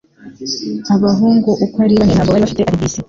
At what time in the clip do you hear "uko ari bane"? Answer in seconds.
1.65-2.13